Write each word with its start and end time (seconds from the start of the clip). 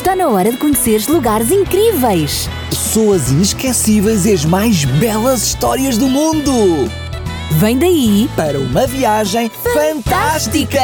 Está 0.00 0.16
na 0.16 0.28
hora 0.28 0.50
de 0.50 0.56
conheceres 0.56 1.06
lugares 1.08 1.50
incríveis. 1.50 2.48
Pessoas 2.70 3.30
inesquecíveis 3.30 4.24
e 4.24 4.32
as 4.32 4.46
mais 4.46 4.86
belas 4.86 5.42
histórias 5.42 5.98
do 5.98 6.08
mundo. 6.08 6.90
Vem 7.58 7.78
daí 7.78 8.26
Para 8.34 8.58
uma 8.58 8.86
viagem 8.86 9.50
fantástica! 9.50 10.80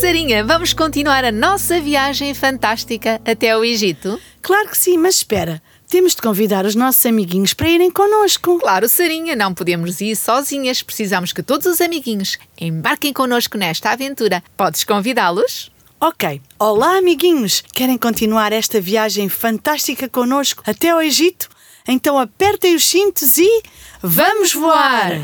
Sarinha, 0.00 0.44
vamos 0.44 0.72
continuar 0.72 1.24
a 1.24 1.32
nossa 1.32 1.80
viagem 1.80 2.32
fantástica 2.34 3.20
até 3.24 3.56
o 3.56 3.64
Egito? 3.64 4.20
Claro 4.40 4.68
que 4.68 4.78
sim, 4.78 4.96
mas 4.96 5.16
espera. 5.16 5.60
Temos 5.88 6.14
de 6.14 6.22
convidar 6.22 6.64
os 6.64 6.76
nossos 6.76 7.04
amiguinhos 7.04 7.52
para 7.52 7.68
irem 7.68 7.90
connosco. 7.90 8.60
Claro, 8.60 8.88
Sarinha, 8.88 9.34
não 9.34 9.52
podemos 9.52 10.00
ir 10.00 10.14
sozinhas. 10.14 10.84
Precisamos 10.84 11.32
que 11.32 11.42
todos 11.42 11.66
os 11.66 11.80
amiguinhos 11.80 12.38
embarquem 12.60 13.12
connosco 13.12 13.58
nesta 13.58 13.90
aventura. 13.90 14.40
Podes 14.56 14.84
convidá-los? 14.84 15.73
Ok. 16.00 16.40
Olá, 16.58 16.98
amiguinhos. 16.98 17.62
Querem 17.72 17.96
continuar 17.96 18.52
esta 18.52 18.80
viagem 18.80 19.28
fantástica 19.28 20.08
connosco 20.08 20.62
até 20.66 20.90
ao 20.90 21.00
Egito? 21.00 21.48
Então 21.86 22.18
apertem 22.18 22.74
os 22.74 22.84
cintos 22.84 23.38
e 23.38 23.62
vamos 24.02 24.52
voar! 24.52 25.20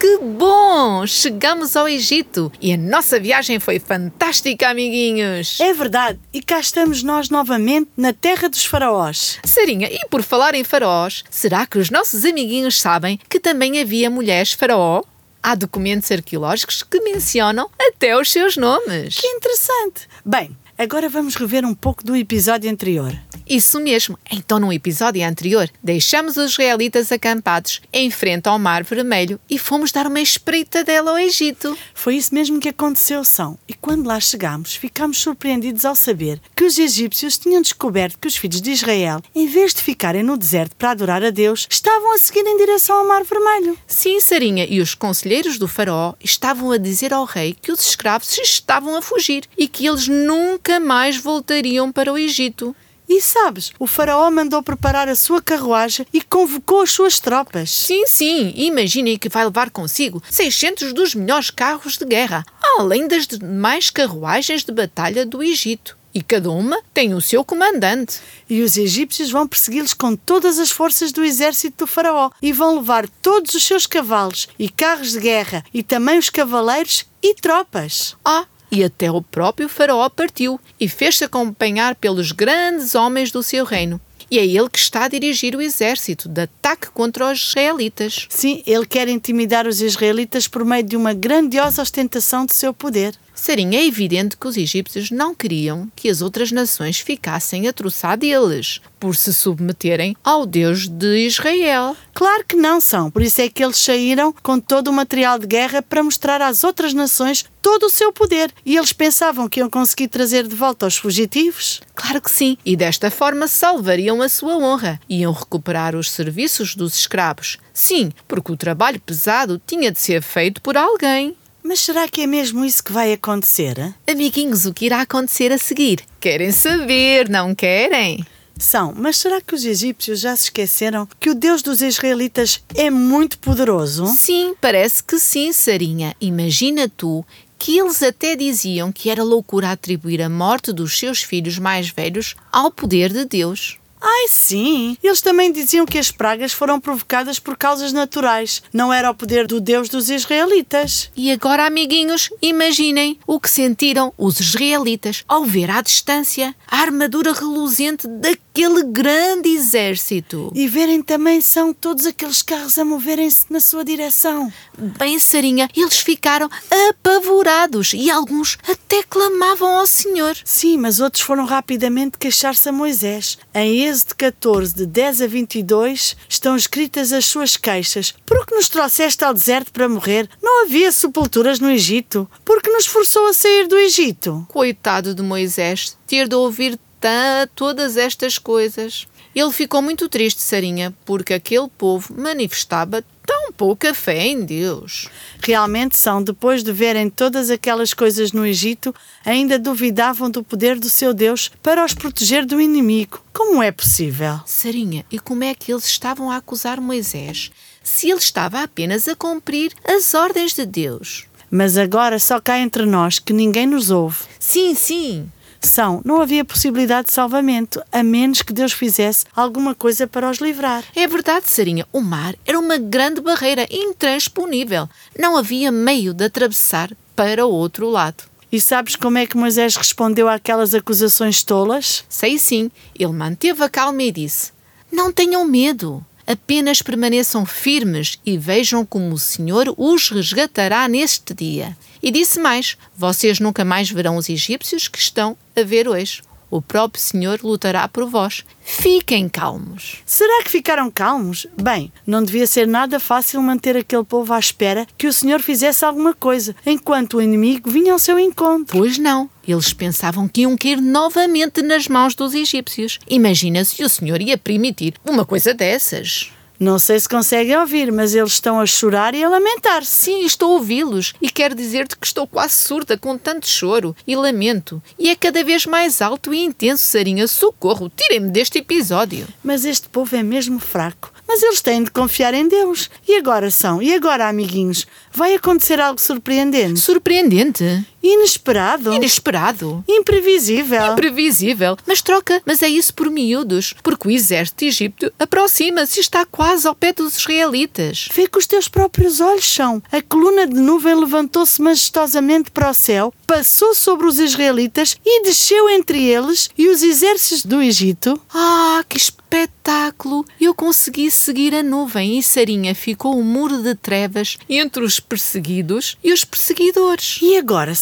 Que 0.00 0.18
bom! 0.18 0.61
Chegamos 1.06 1.76
ao 1.76 1.88
Egito 1.88 2.50
e 2.60 2.72
a 2.72 2.76
nossa 2.76 3.20
viagem 3.20 3.60
foi 3.60 3.78
fantástica, 3.78 4.68
amiguinhos! 4.68 5.60
É 5.60 5.72
verdade, 5.72 6.18
e 6.32 6.42
cá 6.42 6.58
estamos 6.58 7.04
nós 7.04 7.30
novamente 7.30 7.88
na 7.96 8.12
terra 8.12 8.48
dos 8.48 8.64
faraós. 8.64 9.38
Sarinha, 9.44 9.88
e 9.88 10.00
por 10.10 10.22
falar 10.22 10.56
em 10.56 10.64
faraós, 10.64 11.22
será 11.30 11.66
que 11.66 11.78
os 11.78 11.88
nossos 11.88 12.24
amiguinhos 12.24 12.80
sabem 12.80 13.18
que 13.28 13.38
também 13.38 13.80
havia 13.80 14.10
mulheres 14.10 14.52
faraó? 14.52 15.02
Há 15.40 15.54
documentos 15.54 16.10
arqueológicos 16.10 16.82
que 16.82 17.00
mencionam 17.00 17.70
até 17.80 18.16
os 18.16 18.32
seus 18.32 18.56
nomes. 18.56 19.20
Que 19.20 19.26
interessante! 19.26 20.08
Bem, 20.24 20.56
agora 20.76 21.08
vamos 21.08 21.34
rever 21.34 21.64
um 21.64 21.74
pouco 21.74 22.04
do 22.04 22.16
episódio 22.16 22.70
anterior. 22.70 23.16
Isso 23.48 23.80
mesmo. 23.80 24.18
Então, 24.30 24.58
no 24.58 24.72
episódio 24.72 25.26
anterior, 25.26 25.68
deixamos 25.82 26.36
os 26.36 26.52
israelitas 26.52 27.10
acampados 27.10 27.80
em 27.92 28.10
frente 28.10 28.48
ao 28.48 28.58
Mar 28.58 28.84
Vermelho 28.84 29.38
e 29.50 29.58
fomos 29.58 29.92
dar 29.92 30.06
uma 30.06 30.20
espreitadela 30.20 31.10
ao 31.10 31.18
Egito. 31.18 31.76
Foi 32.02 32.16
isso 32.16 32.34
mesmo 32.34 32.58
que 32.58 32.68
aconteceu, 32.68 33.22
São. 33.22 33.56
E 33.68 33.74
quando 33.74 34.08
lá 34.08 34.18
chegámos, 34.18 34.74
ficámos 34.74 35.18
surpreendidos 35.18 35.84
ao 35.84 35.94
saber 35.94 36.40
que 36.56 36.64
os 36.64 36.76
egípcios 36.76 37.38
tinham 37.38 37.62
descoberto 37.62 38.18
que 38.18 38.26
os 38.26 38.36
filhos 38.36 38.60
de 38.60 38.72
Israel, 38.72 39.22
em 39.32 39.46
vez 39.46 39.72
de 39.72 39.82
ficarem 39.82 40.24
no 40.24 40.36
deserto 40.36 40.74
para 40.74 40.90
adorar 40.90 41.22
a 41.22 41.30
Deus, 41.30 41.64
estavam 41.70 42.12
a 42.12 42.18
seguir 42.18 42.44
em 42.44 42.58
direção 42.58 42.96
ao 42.96 43.06
Mar 43.06 43.22
Vermelho. 43.22 43.78
Sim, 43.86 44.18
Sarinha, 44.18 44.66
e 44.68 44.80
os 44.80 44.96
conselheiros 44.96 45.58
do 45.58 45.68
faraó 45.68 46.14
estavam 46.18 46.72
a 46.72 46.76
dizer 46.76 47.14
ao 47.14 47.24
rei 47.24 47.54
que 47.62 47.70
os 47.70 47.78
escravos 47.86 48.36
estavam 48.36 48.96
a 48.96 49.00
fugir 49.00 49.44
e 49.56 49.68
que 49.68 49.86
eles 49.86 50.08
nunca 50.08 50.80
mais 50.80 51.16
voltariam 51.16 51.92
para 51.92 52.12
o 52.12 52.18
Egito. 52.18 52.74
E 53.14 53.20
sabes, 53.20 53.72
o 53.78 53.86
faraó 53.86 54.30
mandou 54.30 54.62
preparar 54.62 55.06
a 55.06 55.14
sua 55.14 55.42
carruagem 55.42 56.06
e 56.14 56.22
convocou 56.22 56.80
as 56.80 56.92
suas 56.92 57.20
tropas. 57.20 57.70
Sim, 57.70 58.06
sim, 58.06 58.54
imaginem 58.56 59.18
que 59.18 59.28
vai 59.28 59.44
levar 59.44 59.68
consigo 59.68 60.22
600 60.30 60.94
dos 60.94 61.14
melhores 61.14 61.50
carros 61.50 61.98
de 61.98 62.06
guerra, 62.06 62.42
além 62.78 63.06
das 63.06 63.26
demais 63.26 63.90
carruagens 63.90 64.64
de 64.64 64.72
batalha 64.72 65.26
do 65.26 65.42
Egito. 65.42 65.98
E 66.14 66.22
cada 66.22 66.50
uma 66.50 66.80
tem 66.94 67.12
o 67.12 67.20
seu 67.20 67.44
comandante. 67.44 68.18
E 68.48 68.62
os 68.62 68.78
egípcios 68.78 69.30
vão 69.30 69.46
persegui-los 69.46 69.92
com 69.92 70.16
todas 70.16 70.58
as 70.58 70.70
forças 70.70 71.12
do 71.12 71.22
exército 71.22 71.84
do 71.84 71.86
faraó 71.86 72.30
e 72.40 72.50
vão 72.50 72.76
levar 72.76 73.06
todos 73.20 73.52
os 73.52 73.62
seus 73.62 73.86
cavalos 73.86 74.48
e 74.58 74.70
carros 74.70 75.12
de 75.12 75.20
guerra 75.20 75.62
e 75.72 75.82
também 75.82 76.18
os 76.18 76.30
cavaleiros 76.30 77.04
e 77.22 77.34
tropas. 77.34 78.16
Ah, 78.24 78.46
e 78.72 78.82
até 78.82 79.10
o 79.10 79.20
próprio 79.20 79.68
faraó 79.68 80.08
partiu 80.08 80.58
e 80.80 80.88
fez-se 80.88 81.22
acompanhar 81.22 81.94
pelos 81.94 82.32
grandes 82.32 82.94
homens 82.94 83.30
do 83.30 83.42
seu 83.42 83.66
reino. 83.66 84.00
E 84.30 84.38
é 84.38 84.46
ele 84.46 84.70
que 84.70 84.78
está 84.78 85.04
a 85.04 85.08
dirigir 85.08 85.54
o 85.54 85.60
exército 85.60 86.26
de 86.26 86.40
ataque 86.40 86.90
contra 86.90 87.30
os 87.30 87.38
israelitas. 87.38 88.26
Sim, 88.30 88.62
ele 88.66 88.86
quer 88.86 89.06
intimidar 89.06 89.66
os 89.66 89.82
israelitas 89.82 90.48
por 90.48 90.64
meio 90.64 90.82
de 90.82 90.96
uma 90.96 91.12
grandiosa 91.12 91.82
ostentação 91.82 92.46
de 92.46 92.54
seu 92.54 92.72
poder. 92.72 93.14
Sarinha, 93.34 93.78
é 93.80 93.86
evidente 93.86 94.36
que 94.36 94.46
os 94.46 94.56
egípcios 94.56 95.10
não 95.10 95.34
queriam 95.34 95.90
que 95.96 96.08
as 96.08 96.20
outras 96.20 96.52
nações 96.52 97.00
ficassem 97.00 97.66
a 97.66 97.72
troçar 97.72 98.16
deles, 98.16 98.80
por 99.00 99.16
se 99.16 99.32
submeterem 99.32 100.16
ao 100.22 100.46
Deus 100.46 100.86
de 100.86 101.26
Israel. 101.26 101.96
Claro 102.14 102.44
que 102.46 102.54
não 102.54 102.80
são, 102.80 103.10
por 103.10 103.22
isso 103.22 103.40
é 103.40 103.48
que 103.48 103.64
eles 103.64 103.78
saíram 103.78 104.32
com 104.42 104.60
todo 104.60 104.88
o 104.88 104.92
material 104.92 105.38
de 105.38 105.46
guerra 105.46 105.82
para 105.82 106.02
mostrar 106.02 106.40
às 106.42 106.62
outras 106.62 106.94
nações 106.94 107.44
todo 107.60 107.86
o 107.86 107.90
seu 107.90 108.12
poder. 108.12 108.52
E 108.64 108.76
eles 108.76 108.92
pensavam 108.92 109.48
que 109.48 109.60
iam 109.60 109.70
conseguir 109.70 110.08
trazer 110.08 110.46
de 110.46 110.54
volta 110.54 110.86
os 110.86 110.96
fugitivos. 110.96 111.80
Claro 111.94 112.20
que 112.20 112.30
sim, 112.30 112.56
e 112.64 112.76
desta 112.76 113.10
forma 113.10 113.48
salvariam 113.48 114.20
a 114.20 114.28
sua 114.28 114.56
honra. 114.56 115.00
Iam 115.08 115.32
recuperar 115.32 115.96
os 115.96 116.10
serviços 116.10 116.74
dos 116.76 116.94
escravos. 116.94 117.58
Sim, 117.72 118.12
porque 118.28 118.52
o 118.52 118.56
trabalho 118.56 119.00
pesado 119.00 119.60
tinha 119.66 119.90
de 119.90 119.98
ser 119.98 120.22
feito 120.22 120.60
por 120.60 120.76
alguém. 120.76 121.36
Mas 121.62 121.80
será 121.80 122.08
que 122.08 122.22
é 122.22 122.26
mesmo 122.26 122.64
isso 122.64 122.82
que 122.82 122.92
vai 122.92 123.12
acontecer? 123.12 123.94
Amiguinhos, 124.06 124.66
o 124.66 124.74
que 124.74 124.86
irá 124.86 125.00
acontecer 125.00 125.52
a 125.52 125.58
seguir? 125.58 126.04
Querem 126.20 126.50
saber, 126.50 127.28
não 127.28 127.54
querem? 127.54 128.26
São, 128.58 128.92
mas 128.96 129.16
será 129.16 129.40
que 129.40 129.54
os 129.54 129.64
egípcios 129.64 130.20
já 130.20 130.36
se 130.36 130.44
esqueceram 130.44 131.08
que 131.18 131.30
o 131.30 131.34
Deus 131.34 131.62
dos 131.62 131.80
israelitas 131.80 132.62
é 132.74 132.90
muito 132.90 133.38
poderoso? 133.38 134.06
Sim, 134.06 134.54
parece 134.60 135.02
que 135.02 135.18
sim, 135.18 135.52
Sarinha. 135.52 136.14
Imagina 136.20 136.88
tu 136.88 137.24
que 137.58 137.78
eles 137.78 138.02
até 138.02 138.34
diziam 138.34 138.90
que 138.90 139.08
era 139.08 139.22
loucura 139.22 139.70
atribuir 139.70 140.20
a 140.20 140.28
morte 140.28 140.72
dos 140.72 140.98
seus 140.98 141.22
filhos 141.22 141.58
mais 141.58 141.88
velhos 141.88 142.34
ao 142.50 142.72
poder 142.72 143.12
de 143.12 143.24
Deus. 143.24 143.78
Ai, 144.04 144.26
sim! 144.28 144.96
Eles 145.00 145.20
também 145.20 145.52
diziam 145.52 145.86
que 145.86 145.96
as 145.96 146.10
pragas 146.10 146.52
foram 146.52 146.80
provocadas 146.80 147.38
por 147.38 147.56
causas 147.56 147.92
naturais. 147.92 148.60
Não 148.72 148.92
era 148.92 149.08
o 149.08 149.14
poder 149.14 149.46
do 149.46 149.60
Deus 149.60 149.88
dos 149.88 150.10
israelitas. 150.10 151.08
E 151.16 151.30
agora, 151.30 151.66
amiguinhos, 151.66 152.28
imaginem 152.42 153.16
o 153.24 153.38
que 153.38 153.48
sentiram 153.48 154.12
os 154.18 154.40
israelitas 154.40 155.24
ao 155.28 155.44
ver 155.44 155.70
à 155.70 155.80
distância 155.80 156.52
a 156.66 156.78
armadura 156.78 157.32
reluzente 157.32 158.08
daquele 158.08 158.51
grande 158.92 159.48
exército. 159.48 160.52
E 160.54 160.68
verem 160.68 161.02
também 161.02 161.40
são 161.40 161.72
todos 161.72 162.06
aqueles 162.06 162.42
carros 162.42 162.78
a 162.78 162.84
moverem-se 162.84 163.46
na 163.50 163.58
sua 163.60 163.84
direção. 163.84 164.52
Bem, 164.98 165.18
Sarinha, 165.18 165.68
eles 165.74 166.00
ficaram 166.00 166.48
apavorados 166.90 167.92
e 167.94 168.10
alguns 168.10 168.58
até 168.68 169.02
clamavam 169.02 169.78
ao 169.78 169.86
Senhor. 169.86 170.36
Sim, 170.44 170.76
mas 170.76 171.00
outros 171.00 171.22
foram 171.22 171.44
rapidamente 171.44 172.18
queixar-se 172.18 172.68
a 172.68 172.72
Moisés. 172.72 173.38
Em 173.54 173.86
Êxodo 173.86 174.16
14, 174.16 174.74
de 174.74 174.86
10 174.86 175.22
a 175.22 175.26
22, 175.26 176.16
estão 176.28 176.54
escritas 176.54 177.12
as 177.12 177.24
suas 177.24 177.56
queixas. 177.56 178.14
Por 178.26 178.46
que 178.46 178.54
nos 178.54 178.68
trouxeste 178.68 179.24
ao 179.24 179.34
deserto 179.34 179.72
para 179.72 179.88
morrer? 179.88 180.28
Não 180.42 180.64
havia 180.64 180.92
sepulturas 180.92 181.58
no 181.58 181.70
Egito. 181.70 182.28
Por 182.44 182.60
que 182.62 182.70
nos 182.70 182.86
forçou 182.86 183.26
a 183.26 183.32
sair 183.32 183.66
do 183.66 183.78
Egito? 183.78 184.46
Coitado 184.50 185.14
de 185.14 185.22
Moisés, 185.22 185.96
ter 186.06 186.28
de 186.28 186.34
ouvir 186.34 186.78
ta- 187.02 187.48
todas 187.54 187.96
estas 187.98 188.38
coisas. 188.38 189.06
Ele 189.34 189.50
ficou 189.50 189.80
muito 189.82 190.08
triste, 190.08 190.40
Sarinha, 190.42 190.94
porque 191.06 191.32
aquele 191.34 191.66
povo 191.78 192.14
manifestava 192.16 193.02
tão 193.26 193.50
pouca 193.52 193.94
fé 193.94 194.26
em 194.26 194.42
Deus. 194.44 195.08
Realmente 195.42 195.96
são, 195.96 196.22
depois 196.22 196.62
de 196.62 196.70
verem 196.70 197.08
todas 197.08 197.48
aquelas 197.50 197.94
coisas 197.94 198.32
no 198.32 198.44
Egito, 198.46 198.94
ainda 199.24 199.58
duvidavam 199.58 200.30
do 200.30 200.42
poder 200.44 200.78
do 200.78 200.88
seu 200.90 201.14
Deus 201.14 201.50
para 201.62 201.82
os 201.84 201.94
proteger 201.94 202.44
do 202.44 202.60
inimigo. 202.60 203.24
Como 203.32 203.62
é 203.62 203.72
possível? 203.72 204.40
Sarinha, 204.46 205.04
e 205.10 205.18
como 205.18 205.44
é 205.44 205.54
que 205.54 205.72
eles 205.72 205.86
estavam 205.86 206.30
a 206.30 206.36
acusar 206.36 206.80
Moisés 206.80 207.50
se 207.82 208.10
ele 208.10 208.18
estava 208.20 208.62
apenas 208.62 209.08
a 209.08 209.16
cumprir 209.16 209.72
as 209.84 210.12
ordens 210.14 210.52
de 210.54 210.66
Deus? 210.66 211.24
Mas 211.50 211.76
agora 211.78 212.18
só 212.18 212.38
cá 212.40 212.58
entre 212.58 212.84
nós 212.84 213.18
que 213.18 213.32
ninguém 213.32 213.66
nos 213.66 213.90
ouve. 213.90 214.18
Sim, 214.38 214.74
sim. 214.74 215.30
São, 215.62 216.02
não 216.04 216.20
havia 216.20 216.44
possibilidade 216.44 217.08
de 217.08 217.14
salvamento, 217.14 217.82
a 217.92 218.02
menos 218.02 218.42
que 218.42 218.52
Deus 218.52 218.72
fizesse 218.72 219.24
alguma 219.34 219.74
coisa 219.74 220.06
para 220.06 220.28
os 220.28 220.38
livrar. 220.38 220.84
É 220.94 221.06
verdade, 221.06 221.48
Sarinha, 221.48 221.86
o 221.92 222.00
mar 222.00 222.34
era 222.44 222.58
uma 222.58 222.76
grande 222.76 223.20
barreira 223.20 223.66
intransponível. 223.70 224.88
Não 225.18 225.36
havia 225.36 225.70
meio 225.70 226.12
de 226.12 226.24
atravessar 226.24 226.90
para 227.14 227.46
o 227.46 227.50
outro 227.50 227.88
lado. 227.88 228.24
E 228.50 228.60
sabes 228.60 228.96
como 228.96 229.16
é 229.16 229.26
que 229.26 229.36
Moisés 229.36 229.76
respondeu 229.76 230.28
àquelas 230.28 230.74
acusações 230.74 231.42
tolas? 231.42 232.04
Sei 232.08 232.38
sim, 232.38 232.70
ele 232.98 233.12
manteve 233.12 233.62
a 233.62 233.68
calma 233.68 234.02
e 234.02 234.12
disse: 234.12 234.52
Não 234.90 235.10
tenham 235.10 235.44
medo. 235.46 236.04
Apenas 236.26 236.82
permaneçam 236.82 237.44
firmes 237.44 238.18
e 238.24 238.36
vejam 238.36 238.84
como 238.84 239.14
o 239.14 239.18
Senhor 239.18 239.74
os 239.76 240.10
resgatará 240.10 240.86
neste 240.86 241.34
dia. 241.34 241.76
E 242.02 242.10
disse 242.10 242.40
mais: 242.40 242.76
Vocês 242.96 243.38
nunca 243.38 243.64
mais 243.64 243.90
verão 243.90 244.16
os 244.16 244.28
egípcios 244.28 244.88
que 244.88 244.98
estão 244.98 245.36
a 245.56 245.62
ver 245.62 245.86
hoje. 245.86 246.22
O 246.52 246.60
próprio 246.60 247.02
Senhor 247.02 247.40
lutará 247.42 247.88
por 247.88 248.06
vós. 248.06 248.44
Fiquem 248.60 249.26
calmos. 249.26 250.02
Será 250.04 250.42
que 250.42 250.50
ficaram 250.50 250.90
calmos? 250.90 251.46
Bem, 251.58 251.90
não 252.06 252.22
devia 252.22 252.46
ser 252.46 252.66
nada 252.66 253.00
fácil 253.00 253.40
manter 253.40 253.74
aquele 253.74 254.04
povo 254.04 254.34
à 254.34 254.38
espera 254.38 254.86
que 254.98 255.06
o 255.06 255.12
Senhor 255.14 255.40
fizesse 255.40 255.82
alguma 255.82 256.12
coisa, 256.12 256.54
enquanto 256.66 257.14
o 257.14 257.22
inimigo 257.22 257.70
vinha 257.70 257.94
ao 257.94 257.98
seu 257.98 258.18
encontro. 258.18 258.76
Pois 258.76 258.98
não. 258.98 259.30
Eles 259.48 259.72
pensavam 259.72 260.28
que 260.28 260.42
iam 260.42 260.54
cair 260.54 260.78
novamente 260.78 261.62
nas 261.62 261.88
mãos 261.88 262.14
dos 262.14 262.34
egípcios. 262.34 262.98
Imagina 263.08 263.64
se 263.64 263.82
o 263.82 263.88
Senhor 263.88 264.20
ia 264.20 264.36
permitir 264.36 264.92
uma 265.06 265.24
coisa 265.24 265.54
dessas. 265.54 266.30
Não 266.62 266.78
sei 266.78 267.00
se 267.00 267.08
conseguem 267.08 267.58
ouvir, 267.58 267.90
mas 267.90 268.14
eles 268.14 268.34
estão 268.34 268.60
a 268.60 268.66
chorar 268.66 269.16
e 269.16 269.24
a 269.24 269.28
lamentar-se. 269.28 269.90
Sim, 269.90 270.24
estou 270.24 270.52
a 270.52 270.54
ouvi-los 270.58 271.12
e 271.20 271.28
quero 271.28 271.56
dizer-te 271.56 271.98
que 271.98 272.06
estou 272.06 272.24
quase 272.24 272.54
surda 272.54 272.96
com 272.96 273.18
tanto 273.18 273.48
choro 273.48 273.96
e 274.06 274.14
lamento. 274.14 274.80
E 274.96 275.10
é 275.10 275.16
cada 275.16 275.42
vez 275.42 275.66
mais 275.66 276.00
alto 276.00 276.32
e 276.32 276.38
intenso, 276.38 276.84
Sarinha. 276.84 277.26
Socorro, 277.26 277.90
tirem-me 277.90 278.30
deste 278.30 278.58
episódio. 278.58 279.26
Mas 279.42 279.64
este 279.64 279.88
povo 279.88 280.14
é 280.14 280.22
mesmo 280.22 280.60
fraco. 280.60 281.12
Mas 281.26 281.42
eles 281.42 281.60
têm 281.60 281.82
de 281.82 281.90
confiar 281.90 282.32
em 282.32 282.46
Deus. 282.46 282.88
E 283.08 283.16
agora 283.16 283.50
são? 283.50 283.82
E 283.82 283.92
agora, 283.92 284.28
amiguinhos? 284.28 284.86
Vai 285.10 285.34
acontecer 285.34 285.80
algo 285.80 286.00
surpreendente? 286.00 286.78
Surpreendente. 286.78 287.84
Inesperado? 288.02 288.92
Inesperado. 288.92 289.84
Imprevisível? 289.88 290.92
Imprevisível. 290.92 291.76
Mas 291.86 292.02
troca, 292.02 292.42
mas 292.44 292.62
é 292.62 292.68
isso 292.68 292.92
por 292.94 293.08
miúdos. 293.10 293.74
Porque 293.82 294.08
o 294.08 294.10
exército 294.10 294.58
de 294.58 294.66
Egito 294.66 295.12
aproxima-se 295.18 295.98
e 295.98 296.00
está 296.00 296.26
quase 296.26 296.66
ao 296.66 296.74
pé 296.74 296.92
dos 296.92 297.16
israelitas. 297.16 298.08
Vê 298.12 298.26
que 298.26 298.38
os 298.38 298.46
teus 298.46 298.68
próprios 298.68 299.20
olhos 299.20 299.46
são. 299.46 299.82
A 299.92 300.02
coluna 300.02 300.46
de 300.46 300.54
nuvem 300.54 300.94
levantou-se 300.94 301.60
majestosamente 301.62 302.50
para 302.50 302.70
o 302.70 302.74
céu, 302.74 303.14
passou 303.26 303.74
sobre 303.74 304.06
os 304.06 304.18
israelitas 304.18 304.96
e 305.04 305.22
desceu 305.22 305.68
entre 305.70 306.02
eles 306.02 306.50
e 306.58 306.68
os 306.68 306.82
exércitos 306.82 307.44
do 307.44 307.62
Egito. 307.62 308.20
Ah, 308.32 308.84
que 308.88 308.96
espetáculo! 308.96 310.24
Eu 310.40 310.54
consegui 310.54 311.10
seguir 311.10 311.54
a 311.54 311.62
nuvem 311.62 312.18
e 312.18 312.22
Sarinha 312.22 312.74
ficou 312.74 313.16
um 313.18 313.22
muro 313.22 313.62
de 313.62 313.74
trevas 313.74 314.38
entre 314.48 314.84
os 314.84 315.00
perseguidos 315.00 315.96
e 316.02 316.12
os 316.12 316.24
perseguidores. 316.24 317.18
E 317.22 317.36
agora 317.36 317.74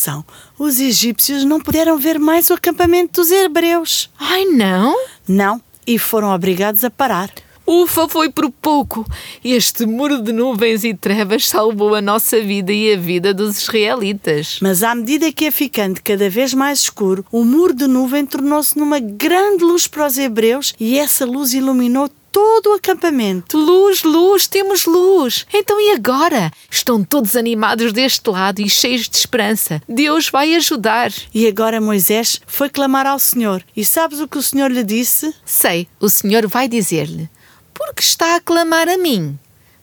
Os 0.58 0.80
egípcios 0.80 1.44
não 1.44 1.60
puderam 1.60 1.98
ver 1.98 2.18
mais 2.18 2.50
o 2.50 2.54
acampamento 2.54 3.20
dos 3.20 3.30
hebreus. 3.30 4.10
Ai, 4.18 4.44
não? 4.44 4.96
Não, 5.26 5.60
e 5.86 5.98
foram 5.98 6.34
obrigados 6.34 6.84
a 6.84 6.90
parar. 6.90 7.30
Ufa, 7.72 8.08
foi 8.08 8.28
por 8.28 8.50
pouco! 8.50 9.06
Este 9.44 9.86
muro 9.86 10.20
de 10.20 10.32
nuvens 10.32 10.82
e 10.82 10.92
trevas 10.92 11.48
salvou 11.48 11.94
a 11.94 12.00
nossa 12.00 12.40
vida 12.40 12.72
e 12.72 12.92
a 12.92 12.96
vida 12.96 13.32
dos 13.32 13.62
israelitas. 13.62 14.58
Mas 14.60 14.82
à 14.82 14.92
medida 14.92 15.30
que 15.30 15.44
ia 15.44 15.52
ficando 15.52 16.00
cada 16.02 16.28
vez 16.28 16.52
mais 16.52 16.80
escuro, 16.80 17.24
o 17.30 17.44
muro 17.44 17.72
de 17.72 17.86
nuvem 17.86 18.26
tornou-se 18.26 18.76
numa 18.76 18.98
grande 18.98 19.62
luz 19.62 19.86
para 19.86 20.04
os 20.04 20.18
hebreus 20.18 20.74
e 20.80 20.98
essa 20.98 21.24
luz 21.24 21.54
iluminou 21.54 22.10
todo 22.32 22.70
o 22.70 22.74
acampamento. 22.74 23.56
Luz, 23.56 24.02
luz, 24.02 24.46
temos 24.46 24.86
luz! 24.86 25.46
Então 25.52 25.80
e 25.80 25.92
agora? 25.92 26.50
Estão 26.70 27.02
todos 27.02 27.36
animados 27.36 27.92
deste 27.92 28.28
lado 28.30 28.60
e 28.60 28.68
cheios 28.68 29.08
de 29.08 29.16
esperança. 29.16 29.82
Deus 29.88 30.28
vai 30.28 30.54
ajudar. 30.54 31.12
E 31.34 31.46
agora 31.46 31.80
Moisés 31.80 32.40
foi 32.46 32.68
clamar 32.68 33.06
ao 33.06 33.18
Senhor. 33.18 33.62
E 33.76 33.84
sabes 33.84 34.20
o 34.20 34.28
que 34.28 34.38
o 34.38 34.42
Senhor 34.42 34.70
lhe 34.70 34.84
disse? 34.84 35.34
Sei, 35.44 35.88
o 35.98 36.08
Senhor 36.08 36.46
vai 36.46 36.68
dizer-lhe: 36.68 37.28
Por 37.74 37.94
que 37.94 38.02
está 38.02 38.36
a 38.36 38.40
clamar 38.40 38.88
a 38.88 38.96
mim? 38.96 39.38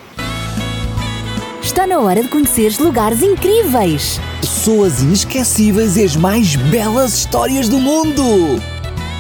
Está 1.63 1.87
na 1.87 1.99
hora 1.99 2.23
de 2.23 2.29
conheceres 2.29 2.79
lugares 2.79 3.23
incríveis. 3.23 4.21
Pessoas 4.41 5.03
inesquecíveis 5.03 5.97
e 5.97 6.05
as 6.05 6.15
mais 6.15 6.55
belas 6.57 7.15
histórias 7.15 7.69
do 7.69 7.79
mundo. 7.79 8.23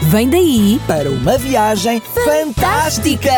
Vem 0.02 0.28
daí 0.28 0.78
Para 0.86 1.10
uma 1.10 1.38
viagem 1.38 2.00
fantástica. 2.00 3.32